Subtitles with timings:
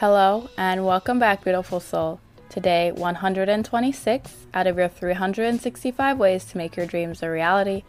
[0.00, 2.20] Hello, and welcome back, beautiful soul.
[2.48, 7.82] Today, 126 out of your 365 ways to make your dreams a reality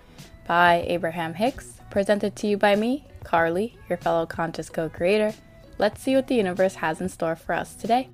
[0.46, 5.34] by Abraham Hicks, presented to you by me, Carly, your fellow conscious co creator.
[5.78, 8.10] Let's see what the universe has in store for us today.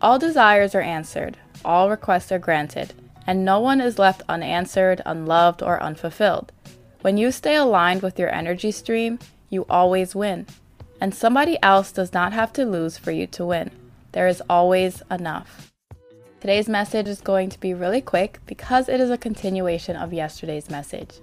[0.00, 2.94] All desires are answered, all requests are granted,
[3.26, 6.52] and no one is left unanswered, unloved, or unfulfilled.
[7.00, 9.18] When you stay aligned with your energy stream,
[9.50, 10.46] you always win.
[11.00, 13.70] And somebody else does not have to lose for you to win.
[14.12, 15.72] There is always enough.
[16.40, 20.70] Today's message is going to be really quick because it is a continuation of yesterday's
[20.70, 21.20] message.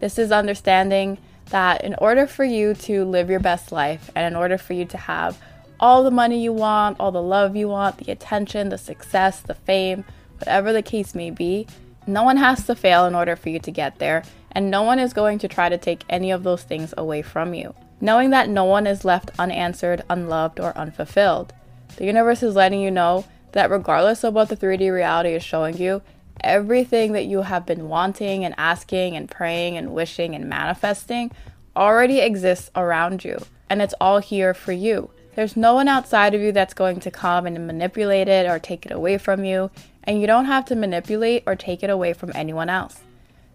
[0.00, 1.18] This is understanding
[1.50, 4.84] that in order for you to live your best life and in order for you
[4.84, 5.40] to have
[5.80, 9.54] all the money you want, all the love you want, the attention, the success, the
[9.54, 10.04] fame,
[10.38, 11.66] whatever the case may be,
[12.06, 14.98] no one has to fail in order for you to get there, and no one
[14.98, 17.74] is going to try to take any of those things away from you.
[18.00, 21.52] Knowing that no one is left unanswered, unloved, or unfulfilled.
[21.96, 25.76] The universe is letting you know that regardless of what the 3D reality is showing
[25.76, 26.02] you,
[26.40, 31.32] everything that you have been wanting and asking and praying and wishing and manifesting
[31.76, 33.38] already exists around you,
[33.68, 35.10] and it's all here for you.
[35.34, 38.86] There's no one outside of you that's going to come and manipulate it or take
[38.86, 39.70] it away from you,
[40.04, 43.00] and you don't have to manipulate or take it away from anyone else.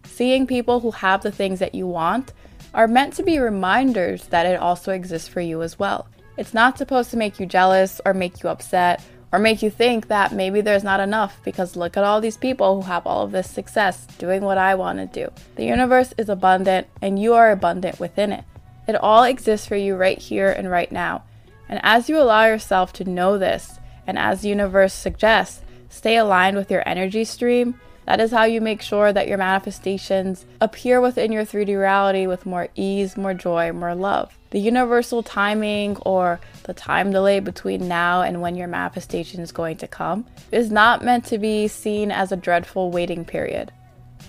[0.05, 2.33] Seeing people who have the things that you want
[2.73, 6.07] are meant to be reminders that it also exists for you as well.
[6.37, 10.07] It's not supposed to make you jealous or make you upset or make you think
[10.07, 13.31] that maybe there's not enough because look at all these people who have all of
[13.31, 15.31] this success doing what I want to do.
[15.55, 18.43] The universe is abundant and you are abundant within it.
[18.87, 21.23] It all exists for you right here and right now.
[21.69, 26.57] And as you allow yourself to know this, and as the universe suggests, stay aligned
[26.57, 31.31] with your energy stream, that is how you make sure that your manifestations appear within
[31.31, 34.37] your 3D reality with more ease, more joy, more love.
[34.51, 39.77] The universal timing or the time delay between now and when your manifestation is going
[39.77, 43.71] to come is not meant to be seen as a dreadful waiting period.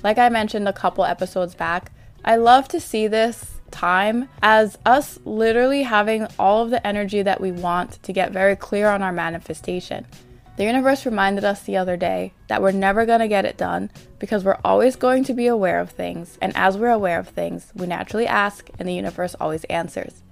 [0.03, 1.93] Like I mentioned a couple episodes back,
[2.25, 7.41] I love to see this time as us literally having all of the energy that
[7.41, 10.07] we want to get very clear on our manifestation.
[10.57, 13.91] The universe reminded us the other day that we're never going to get it done
[14.21, 17.73] because we're always going to be aware of things, and as we're aware of things,
[17.75, 20.23] we naturally ask, and the universe always answers.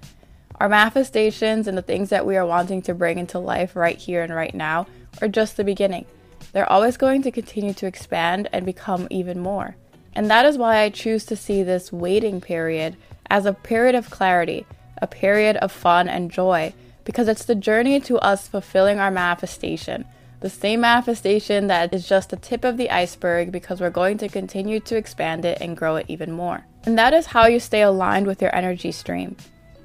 [0.61, 4.21] Our manifestations and the things that we are wanting to bring into life right here
[4.21, 4.87] and right now
[5.21, 6.05] are just the beginning.
[6.53, 9.75] They're always going to continue to expand and become even more.
[10.15, 12.95] And that is why I choose to see this waiting period
[13.29, 14.65] as a period of clarity,
[15.01, 20.05] a period of fun and joy, because it's the journey to us fulfilling our manifestation.
[20.39, 24.27] The same manifestation that is just the tip of the iceberg because we're going to
[24.27, 26.65] continue to expand it and grow it even more.
[26.85, 29.37] And that is how you stay aligned with your energy stream.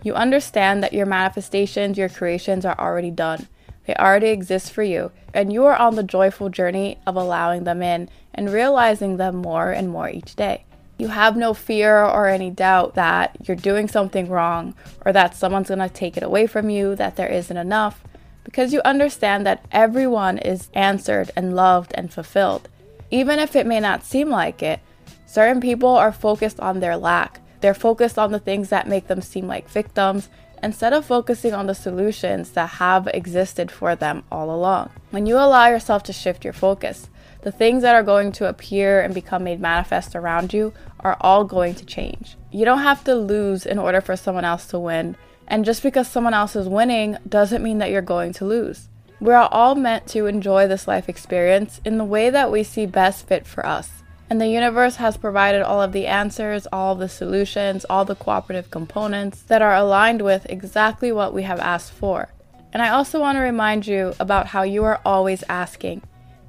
[0.03, 3.47] You understand that your manifestations, your creations are already done.
[3.87, 7.83] They already exist for you, and you are on the joyful journey of allowing them
[7.83, 10.65] in and realizing them more and more each day.
[10.99, 14.75] You have no fear or any doubt that you're doing something wrong
[15.07, 18.03] or that someone's to take it away from you, that there isn't enough,
[18.43, 22.69] because you understand that everyone is answered and loved and fulfilled.
[23.13, 24.81] Even if it may not seem like it,
[25.25, 27.41] certain people are focused on their lack.
[27.61, 30.29] They're focused on the things that make them seem like victims
[30.63, 34.91] instead of focusing on the solutions that have existed for them all along.
[35.11, 37.09] When you allow yourself to shift your focus,
[37.43, 41.45] the things that are going to appear and become made manifest around you are all
[41.45, 42.37] going to change.
[42.51, 45.17] You don't have to lose in order for someone else to win,
[45.47, 48.89] and just because someone else is winning doesn't mean that you're going to lose.
[49.21, 52.87] We are all meant to enjoy this life experience in the way that we see
[52.87, 53.91] best fit for us.
[54.31, 58.15] And the universe has provided all of the answers, all of the solutions, all the
[58.15, 62.29] cooperative components that are aligned with exactly what we have asked for.
[62.73, 66.03] And I also want to remind you about how you are always asking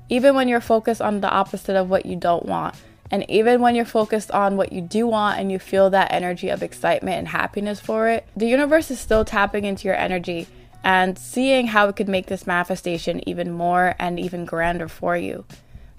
[0.10, 2.76] even when you're focused on the opposite of what you don't want.
[3.12, 6.50] And even when you're focused on what you do want and you feel that energy
[6.50, 10.48] of excitement and happiness for it, the universe is still tapping into your energy
[10.84, 15.46] and seeing how it could make this manifestation even more and even grander for you.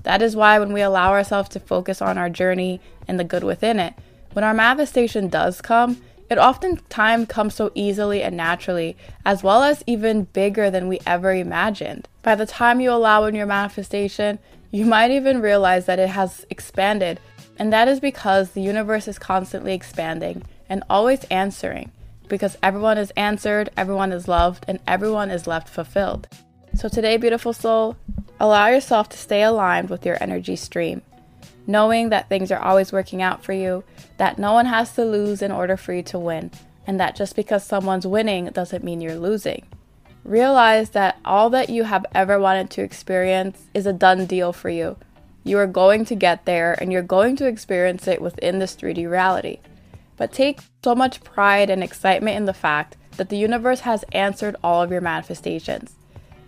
[0.05, 3.45] That is why when we allow ourselves to focus on our journey and the good
[3.45, 3.95] within it,
[4.33, 6.01] when our manifestation does come,
[6.31, 8.97] it oftentimes comes so easily and naturally,
[9.27, 12.09] as well as even bigger than we ever imagined.
[12.23, 14.39] By the time you allow in your manifestation,
[14.71, 17.19] you might even realize that it has expanded,
[17.59, 21.91] and that is because the universe is constantly expanding and always answering,
[22.29, 26.29] because everyone is answered, everyone is loved, and everyone is left fulfilled.
[26.77, 27.97] So, today, beautiful soul,
[28.39, 31.03] allow yourself to stay aligned with your energy stream
[31.67, 33.85] knowing that things are always working out for you,
[34.17, 36.51] that no one has to lose in order for you to win,
[36.87, 39.67] and that just because someone's winning doesn't mean you're losing.
[40.25, 44.69] Realize that all that you have ever wanted to experience is a done deal for
[44.69, 44.97] you.
[45.45, 49.11] You are going to get there and you're going to experience it within this 3D
[49.11, 49.61] reality.
[50.17, 54.57] But take so much pride and excitement in the fact that the universe has answered
[54.63, 55.95] all of your manifestations.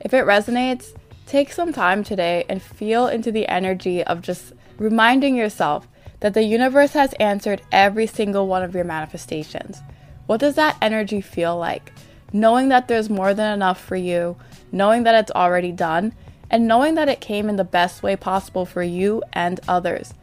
[0.01, 0.95] If it resonates,
[1.27, 5.89] take some time today and feel into the energy of just reminding yourself
[6.21, 9.83] that the universe has answered every single one of your manifestations.
[10.27, 11.93] What does that energy feel like?
[12.33, 14.37] Knowing that there's more than enough for you,
[14.71, 16.15] knowing that it's already done,
[16.49, 20.15] and knowing that it came in the best way possible for you and others.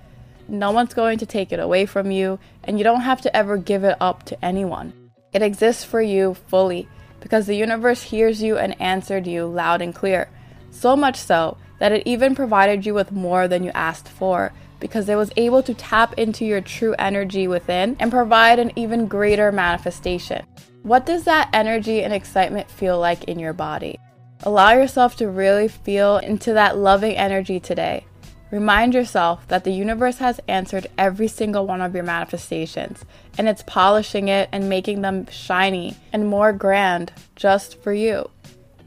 [0.48, 3.58] No one's going to take it away from you, and you don't have to ever
[3.58, 5.12] give it up to anyone.
[5.34, 6.88] It exists for you fully
[7.20, 10.30] because the universe hears you and answered you loud and clear.
[10.72, 15.10] So much so that it even provided you with more than you asked for because
[15.10, 19.52] it was able to tap into your true energy within and provide an even greater
[19.52, 20.46] manifestation.
[20.84, 24.00] What does that energy and excitement feel like in your body?
[24.44, 28.06] Allow yourself to really feel into that loving energy today.
[28.52, 33.06] Remind yourself that the universe has answered every single one of your manifestations
[33.38, 38.30] and it's polishing it and making them shiny and more grand just for you.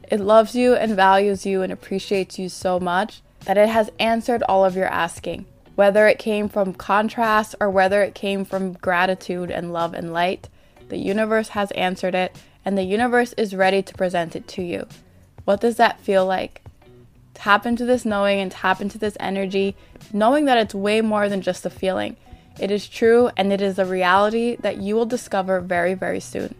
[0.09, 4.43] It loves you and values you and appreciates you so much that it has answered
[4.43, 5.45] all of your asking,
[5.75, 10.49] whether it came from contrast or whether it came from gratitude and love and light.
[10.89, 12.35] The universe has answered it
[12.65, 14.87] and the universe is ready to present it to you.
[15.45, 16.61] What does that feel like?
[17.33, 19.75] Tap into this knowing and tap into this energy,
[20.13, 22.15] knowing that it's way more than just a feeling.
[22.59, 26.53] It is true and it is a reality that you will discover very, very soon.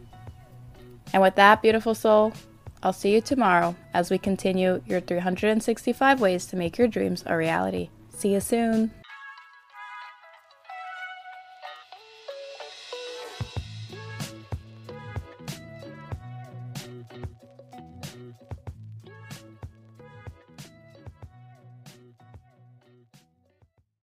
[1.14, 2.34] And with that, beautiful soul,
[2.84, 7.38] I'll see you tomorrow as we continue your 365 ways to make your dreams a
[7.38, 7.90] reality.
[8.10, 8.92] See you soon.